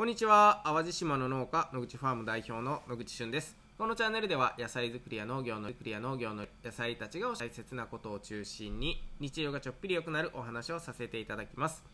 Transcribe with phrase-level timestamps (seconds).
[0.00, 0.62] こんにちは。
[0.64, 3.54] 淡路島の農家野口ファーム代表の野口俊です。
[3.76, 11.84] このチャンネルでは野菜作りや農業の作りや農業の野菜たちが大切なことを中心に日常がちょっぴり良くなるお話をさせていただきます。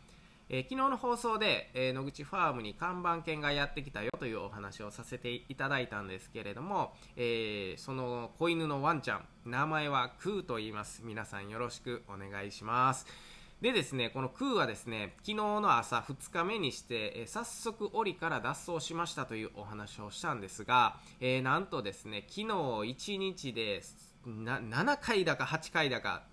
[0.48, 11.02] えー、昨日の放送で、えー、野口ファームに看板犬がやってきたよというお話をさせていただいたんですけれども、えー、その子犬のワンちゃん名前はクーと言います。
[11.04, 13.04] 皆さんよろしくお願いします。
[13.62, 23.80] でですね、このクーはですね、昨日の朝2日目にして、え、早速檻から脱走しましたというお話をしたんですが、えー、なんとですね、昨日1日で
[24.26, 26.24] 7回だか8回だか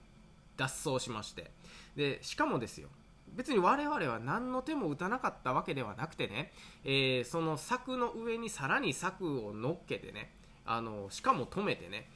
[0.57, 1.51] 脱走しまして、
[1.95, 2.89] で、しかもですよ、
[3.29, 6.51] 別に我々は何の手も打たなかったわけではなくてね、
[6.83, 10.33] えー、その柵の上にさらに柵を乗っけてね、
[10.65, 12.09] あのしかも止めてね、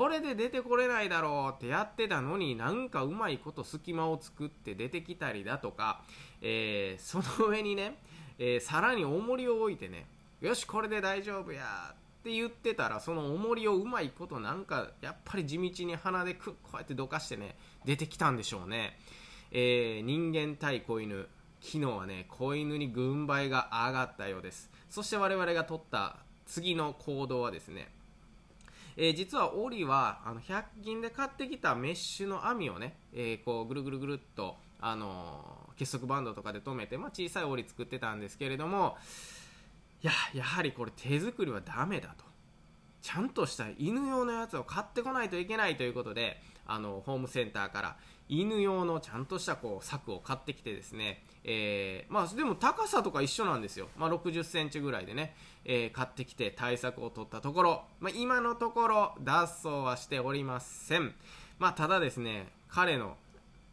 [0.00, 6.00] これで出てこれないだろうってやってたのになんかうまいこと隙間を作って出てきたりだとか、
[6.40, 7.98] えー、その上にね、
[8.38, 10.06] えー、さらに重りを置いてね
[10.40, 18.98] よしこれで大丈夫やって言ってたらその重りをうまいことなんかやっぱり地道に鼻でくこうやってどかしてね出てきたんでしょうね、
[19.52, 21.28] えー、人間対子犬
[21.60, 24.70] 昨日はね子犬に軍配が上がったようです。
[24.88, 27.99] そして我々が取った次の行動はですね
[28.96, 38.96] えー、実はオリはあの100均で買ってきたメッシュの網をね、えー、こうぐるぐるぐるっと、あのー、結束バンドとかで留めて、まあ、小さいオリ作ってたんですけれども
[40.02, 42.29] いややはりこれ手作りはダメだと。
[43.02, 47.96] ちゃんとした犬用のやつを買ってこないといけないということであのホームセンターから
[48.28, 55.34] 犬用のちゃんとしたこう柵を買ってきてですね、えー、まあ、でも高さとか一緒なんですよ、まあ、60センチぐらいでね、
[55.64, 61.12] えー、買ってきて対策を取ったところ、まあ、今のところ脱走はしておりません、
[61.58, 63.16] ま、ただですね彼の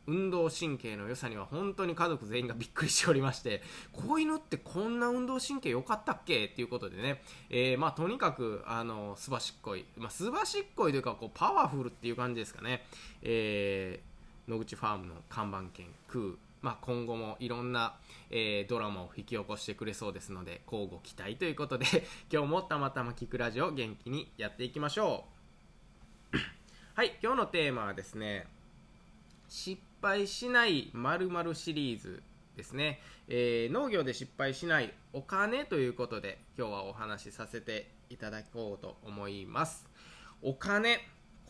[0.07, 6.45] 運動神経の良さには本当に家族全員がびっくりしておりまして子犬ってこんな運動神経良かったっけ？
[6.45, 12.85] っていうことでね、えー、まあ、とにかくあのすばしっこい、まあ、すばしっこいというかこうパワフルっていう感じですかね、
[13.21, 16.35] えー、野口ファームの看板犬クー。
[16.61, 17.95] まあ、今後もいろんな、
[18.31, 21.85] えー、ドラマを引き起こしてくれそうですので交互期待ということで
[22.33, 25.25] 今日もたまたま聞くラジオ元気にやっていきましょ
[26.33, 26.37] う。
[26.95, 28.47] はい今日のテーマはですね
[29.47, 32.23] 失敗しない〇〇シリーズ
[32.55, 39.87] ですね、えー、農業で失敗しないお金ということで今日はお話しさせていただこうと思います。
[40.41, 40.99] お金。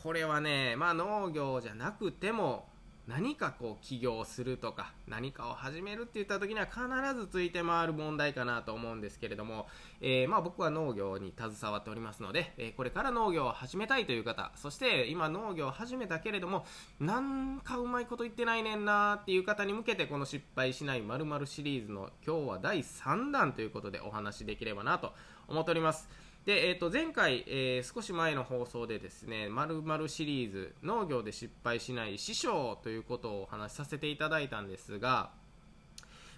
[0.02, 2.70] これはねまあ農業じゃなくても
[3.08, 6.82] 何かこう起業するとか何かを始めるって言った時には必
[7.18, 9.68] ずついて回る問題かなと思うんですけれども、
[10.02, 16.66] えー、まあ僕は農業に携わっておりますので、えー、これから農業を始めたいという方そして今農業を始めたけれども
[17.00, 25.14] なんかうまいこと言ってないねんなーっていう方に向けてこの失敗しない〇〇シリーズの今日は第3弾ということでお話しできればなと
[25.48, 26.27] 思っております。
[26.48, 35.32] で、えー、と前回、えー、少し前の放送でですね、まるシリーズ、農業で失敗しない師匠ということをお話しさせていただいたんですが、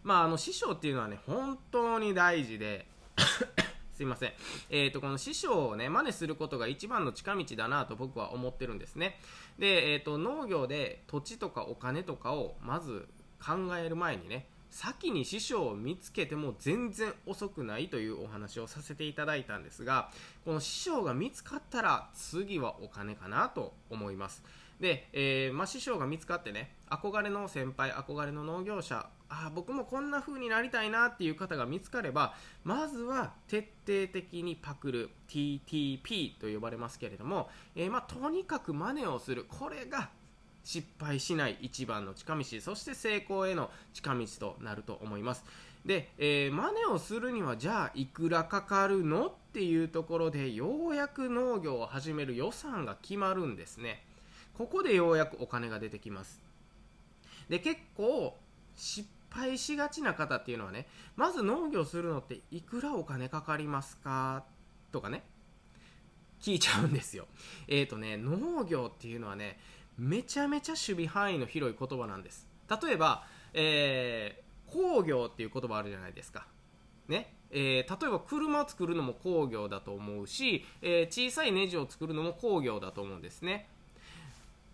[0.01, 2.87] まあ、あの師匠っていうのはね、本当に大事で、
[3.93, 4.33] すいません。
[4.71, 9.19] えっ、ー、と、この師匠をね、真似することが一番の近道だなと僕は思ってるんですね。
[9.59, 13.07] で、えっ、ー、と、農業で土地とかお金とかをまず
[13.39, 20.11] 考える前にね、先に師匠を見つけても全然遅くないというお話をさせていただいたんですが
[20.45, 24.43] この師匠が見つかったら次はお金かなと思います。
[24.79, 39.45] で、えー、まあ、師匠が見つかってね憧れの先輩憧れの農業者あ僕もこんな風になりたいなっていう方が見つかればまずは徹底的にパクる TTP と呼ばれますけれども、えー、まあ、とにかく真似をする。
[39.49, 40.09] これが
[40.71, 45.43] 失敗しない一番の近道そして成功への近道となると思います。
[45.83, 54.03] で、えー、真似をするにはじゃあいくらかかるのっていうところでようやく農業を始める予算が決まるんですね。
[54.59, 56.39] ここでようやくお金が出てきます。
[57.49, 58.37] で結構
[58.75, 64.43] 失敗しがちな方っていうのはねまず農業するのっていくらお金かかりますか？
[64.91, 65.23] とかね
[66.39, 67.25] 聞いちゃうんですよ。
[67.67, 69.57] えっ、ー、とね農業っていうのはね
[69.99, 72.47] めちゃめちゃ守備範囲の広い言葉なんです。
[72.81, 76.47] 例えば、えー、工業っていう言葉あるじゃないですか。
[77.09, 77.35] ね？
[77.51, 83.67] えー、例えば車を作るのも工業だと思うし、えー、小さいネジを作るのも工業だと思うんですね。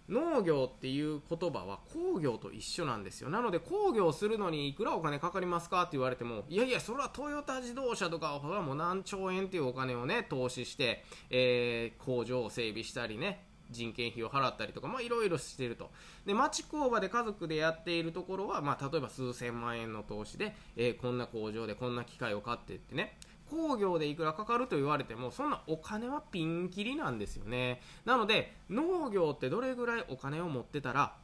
[0.07, 3.30] 農業っていう言葉は工業と一緒なんですよ。
[3.30, 15.91] なので工業するのにいくらお金かかりますかって言われてもいやいやそれはトヨタ自動車とかはもう何兆円っていうお金をね投資して、えー、工場を整備したりね人件費を払ったりとか、まあ、いろいろしてると。
[16.25, 23.17] で、町工場で家族でやっているところは、まあ、例えば数千万円の投資で、えー、こんな工場でこんな機械を買ってってね、
[23.50, 27.81] 工業でいくらかかると言われても、そんなお金はピンキリなんですよね。
[28.06, 31.15] なので、農業ってどれぐらいお金を持ってたら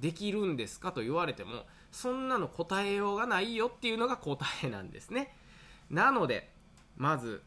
[0.00, 5.34] できるんですかと言われても、そんなの答えようがないよっていうのが答えなんですね。
[5.90, 6.50] なので、
[6.96, 7.42] まず、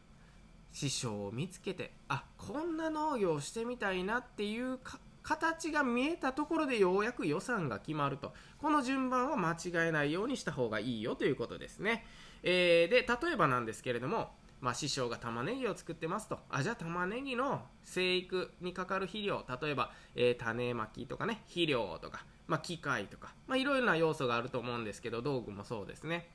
[0.72, 4.78] 師匠を見つけてあこんな農業してみたいなっていう
[5.22, 12.04] 形が見えたところでようやく予算が決まるとこの順番を間違えないようにした方がいいよということですね、
[12.42, 14.30] えー、で例えばなんですけれども
[14.60, 16.38] まあ、師匠が玉ねぎを作ってますと。
[16.50, 26.28] あ、じゃあ玉ねぎの生育にかかる肥料、例えば、えー、種まきとかね、肥料とか、まあ、機械とか、まあ、いろいろな要素があると思うんですけど、道具もそうですね。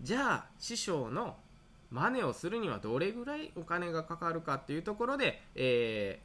[0.00, 1.36] じゃあ、師匠の
[1.90, 6.20] 真似をするにはどれぐらいお金がかかるかっていうところで、え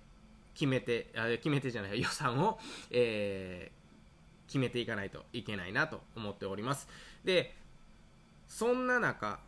[0.53, 2.59] ー、決めてあ決めてじゃない予算を、
[2.91, 6.87] えー、決めていかないといけないなと思っております。
[7.23, 7.55] で
[8.47, 9.39] そんな中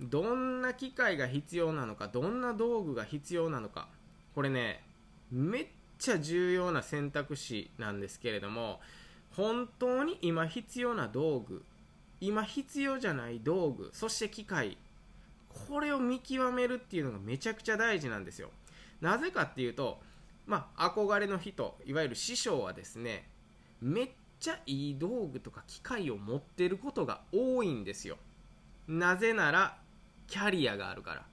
[0.00, 3.88] どんな機械が必要なのかどんな道具が必要なのか
[4.34, 4.82] これね
[5.30, 5.66] めっ
[5.98, 8.80] ちゃ重要な選択肢なんですけれども
[9.36, 11.62] 本当に今必要な道具
[12.20, 14.76] 今必要じゃない道具そして機械
[15.68, 18.50] これを見極めるっていうのがめちゃくちゃ大事なんですよ。
[19.00, 20.00] なぜかっていうと
[20.46, 23.28] まあ憧れの人いわゆる師匠はですね
[23.80, 24.08] めっ
[24.38, 28.16] ちゃいい道具とか機械を持ってることが多いんですよ。
[28.88, 29.76] なぜなら
[30.26, 31.24] キャリアがあるから。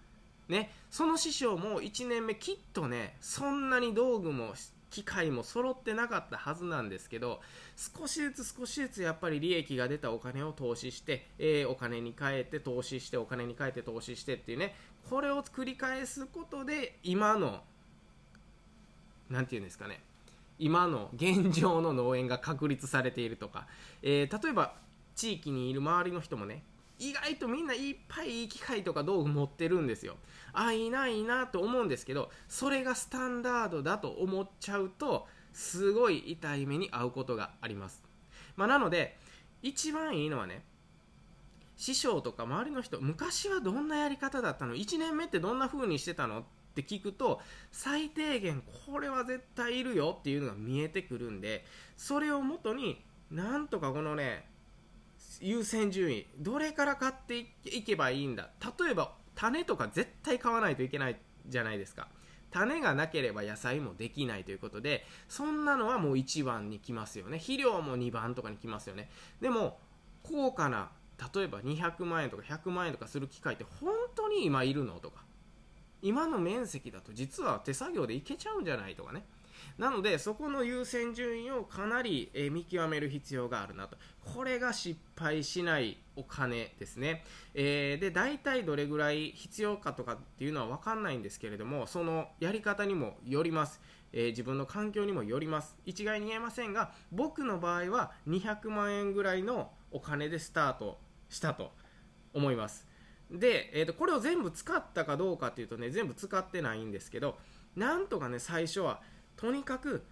[0.47, 0.71] ね。
[0.89, 4.53] その師匠も1年目きっとねそんなに道具も
[4.97, 7.39] 機械も揃ってなかったはずなんですけど
[7.75, 14.73] 少しずつ少しずつやっぱり利益が出たお金を投資して、えー、お金に変えて投資してお金に変えて投資してっていうね
[15.07, 17.61] これを繰り返すことで今の
[19.29, 20.01] 何て言うんですかね
[20.57, 23.67] 今の現状の農園が確立されているとか、
[24.01, 24.73] えー、例えば
[25.15, 26.63] 地域にいる周りの人もね
[26.99, 30.17] 意外とみんないっぱいいい機械とか道具持ってるんですよ。
[30.53, 38.03] あ、いいな、いいなと思うんですけど、それがスタンダードだと思っちゃうと、すごい痛い目に遭うことがあります。
[38.55, 39.17] まあ、なので、
[39.61, 40.63] 一番いいのはね、
[41.77, 46.39] 師匠とか周りの人、昔はどんなやり方だったの ?1 年目ってどんな風にしてたの？
[46.39, 46.43] っ
[46.75, 47.41] て聞くと、
[47.71, 51.65] 最低限これは絶対いるよっていうのが見えてくるんで、
[51.95, 54.47] それをもとに、なんとかこのね、
[55.41, 58.49] 優先順位どれから買っていけばいいんだ？
[58.79, 62.07] 例えば種とか絶対買わないといけないじゃないですか。
[62.49, 67.37] 種がなければ野菜もできないということでそんなのはもう1番に来ますよね。
[67.37, 69.09] 肥料も2番とかに来ますよね。
[69.41, 69.79] でも
[70.23, 70.91] 高価な
[71.33, 74.93] 例えば200万円とか100万円とかする機械って本当に今いるの？
[74.99, 75.23] とか。
[76.01, 78.95] 今の面積だと実は手作業でいけちゃうんじゃない？
[78.95, 79.25] とかね。
[79.77, 83.97] なのでそこの優先順位をかなり、え見極める必要があるなと。
[84.25, 87.23] これが失敗しないお金ですね、
[87.53, 93.79] えー、で大体どれぐらい必要かとかっていうのは分かんないんですけれどもそのやり方にもよります。
[94.13, 95.75] えー、自分の環境にもよります。
[95.85, 100.97] 一概に言えませんが僕の場合は200万円ぐらいのお金でスタート
[101.29, 101.71] したと
[102.33, 102.87] 思います。
[103.31, 107.37] で、えーと、これを全部使ったかどうかっていうとね全部使ってないんですけど
[107.75, 109.01] なんとかね最初は
[109.37, 110.03] とにかく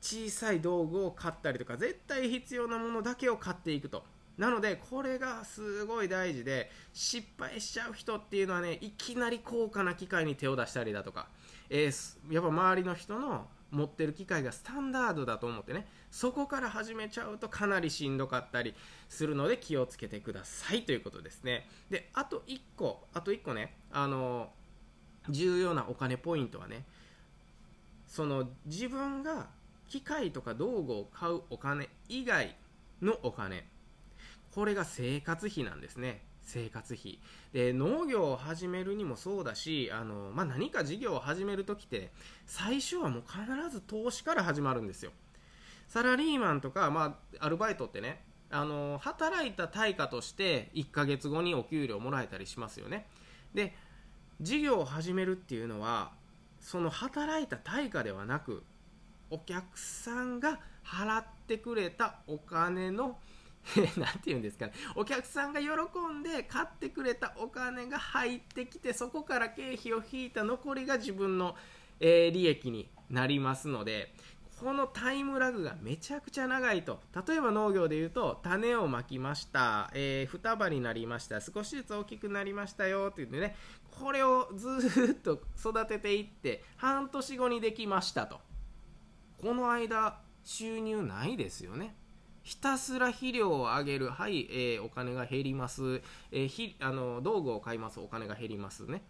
[0.00, 4.04] 小さい道具を買ったりとか絶対必要なものだけを買っていくと。
[4.38, 11.28] なのでこれがすごい大事で失敗しちゃう人っていうのはねいきなり高価な機械に手を出したりだとか、
[11.68, 18.74] えー、やっぱ周りの人の持ってる機械がスタンダードだと思ってねそこから始めちゃうとかなりしんどかったり
[19.08, 21.66] するので気をつけてくださいということですね。
[21.90, 24.50] であと1個あと1個ねあの
[25.28, 26.84] 重要なお金ポイントはね
[28.12, 29.46] その自分が
[29.88, 32.54] 機械とか道具を買うお金以外
[33.00, 33.66] のお金。
[34.54, 36.20] これが生活費なんですね。
[36.42, 37.18] 生活費。
[37.54, 42.10] で農業を始めるにもそうだしあの、まあ、何か事業を始める時って
[42.44, 43.40] 最初はもう必
[43.70, 45.12] ず投資から始まるんですよ。
[45.88, 53.06] サラリーマンとか、まあ、アルバイトってねあの働いた対価として1ヶ月後にお給料もらえたりしますよね。
[53.54, 53.74] で
[54.42, 56.12] 事業を始めるっていうのは
[56.62, 58.62] その働いた対価ではなく
[59.28, 63.18] お客さんが払ってくれたお金の
[63.96, 64.72] 何て言うんですかね。
[64.96, 65.68] お客さんが喜
[66.12, 71.56] んで買ってくれたお金が入ってきてそこから経費を引いた残りが自分の、
[72.00, 74.14] えー、利益になりますので
[74.62, 77.00] このタイムラグがめちゃくちゃ長いと。
[77.26, 81.40] 例えば農業でいうと種をまきました、えー、双葉になりました。
[81.40, 83.56] 少しずつ大きくなりましたよって言ってね。
[83.98, 88.40] これをずっと育てていって半年後にできましたと。
[89.40, 91.96] この間収入ないですよね。
[92.44, 94.10] ひたすら肥料をあげる。
[94.10, 97.98] はい、えー、お金が減ります、えー、ひあの道具を買います。
[97.98, 99.02] お金が減りますね。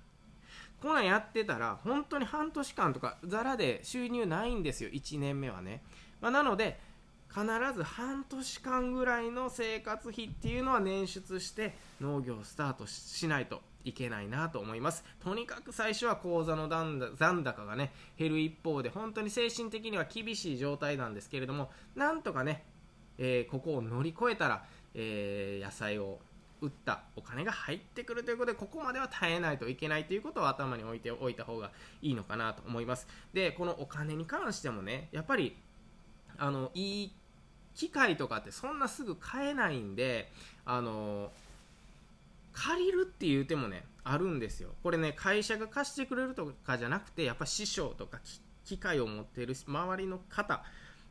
[0.82, 5.80] こんなんやってたら本当に半年間とかザラで収入ないんですよ1年目はね、
[6.20, 6.80] まあ、なので
[7.32, 15.04] 必ず半年間ぐらいの生活費っていうのは捻出して農業をスタートしないといけないなと思います。
[15.20, 22.64] とにかく最初は口座の残高がね減る一方で本当に精神的には厳しい状態なんですけれどもなんとかね、
[23.18, 26.18] えー、ここを乗り越えたら、えー、野菜を
[26.62, 33.06] 売ったお金が入ってくるということでここまでは耐えないといけないということを頭に置いておいた方がいいのかなと思います。
[33.34, 35.56] でこのお金に関してもねやっぱり
[36.38, 37.12] あのいい
[37.74, 40.30] 機械とかってそんなすぐ買えないんで
[40.64, 41.32] あの
[42.52, 44.70] 借りるっていう手もねあるんですよ。
[44.82, 48.20] これね会社が貸してくれるとかじゃなくてやっぱ師匠とか
[48.64, 50.62] 機械を持っている周りの方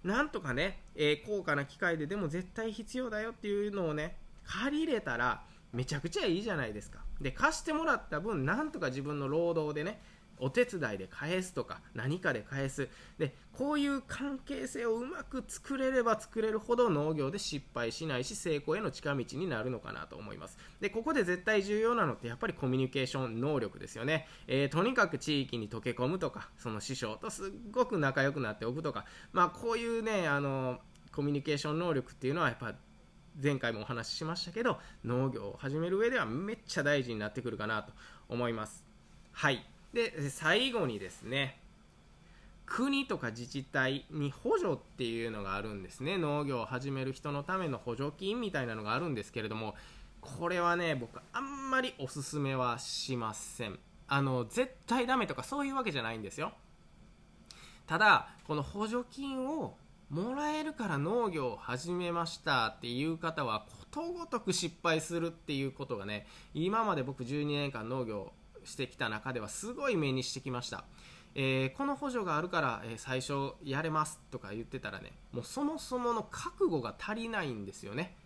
[0.04, 4.16] なんとかね、えー、高価な機械ででも絶対必要だよっていうのをね
[4.52, 7.00] 借りれたらめちゃくちゃいいじゃないですか。
[7.22, 10.02] で貸してもらった分なんとか自分の労働でね
[10.44, 12.90] お手伝いで返すとか何かで返す。
[13.18, 20.58] でこういう関係性をうまく作れれば作れるほど農業で失敗しないし成功への近道になるのかなと思います。
[20.82, 29.06] でここで絶対重要なのってやっぱりコミュニケーション能力ですよね、えー、とにかく地域に溶け込むとかその師匠とすっごく仲良くなっておくとか。
[29.32, 30.80] まあこういうねあの
[31.14, 32.74] コミュニケーション能力っていうのはやっぱ
[33.42, 37.94] 前回もお話ししましたけど農業を始める上ではめっちゃ大事になってくるかなと
[38.30, 38.86] 思います。
[39.32, 39.66] はい。
[39.94, 41.60] で最後にですね
[42.66, 46.18] 国とか自治体に補助っていうのがあるんですね。
[46.18, 49.76] 農業を始める人のための補助金みたいなのがあるんですけれども
[50.22, 53.78] これはね僕あんまりおすすめはしません。
[54.08, 56.54] あの絶対ダメとかそういうわけじゃないんですよ。
[57.88, 59.76] ただこの補助金を
[60.12, 68.34] もらえるから農業を始めましたっていう方はことごとく失敗するっていうことがね今まで僕12年間農業
[68.66, 70.84] してきた中ではすごい目にしてきました、
[71.34, 78.18] えー、この補助があるから、え、最初やれますとか言ってたらねもうそもそもの覚悟が足りないんですよね。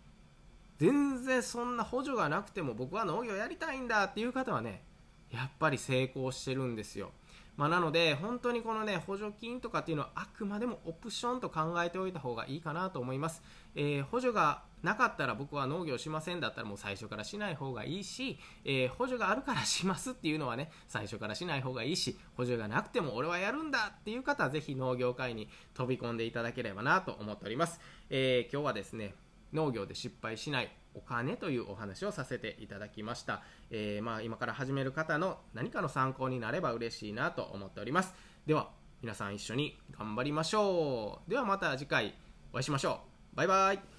[0.79, 4.83] 全然そんな補助がなくても僕は農業やりたいんだっていう方はね
[5.31, 7.11] やっぱり成功してるんですよ。
[7.57, 13.41] まあ、なので、本当にこのね、補助金とかっていうのはあくまでもオプションと考えておいた方がいいかなと思います。
[13.75, 27.79] えー、補助がなかったら僕は農業しませんだったらもう最初からしない方がいいし、えー、補助があるからしますっていうのはね、最初からしない方がいいし、補助がなくても俺はやるんだっていう方はぜひ農業界に飛び込んでいただければなと思っております。
[28.09, 29.15] えー、今日はですね、
[29.53, 38.13] 農業で失敗しないお金というお話をさせていただきました、えー、まあ、今から始める方の何かの参考になれば嬉しいなと思っております。
[38.45, 38.69] では
[39.01, 41.29] 皆さん一緒に頑張りましょう。
[41.29, 42.15] ではまた次回
[42.51, 43.01] お会いしましょ
[43.33, 43.35] う。
[43.35, 43.94] バイバイ。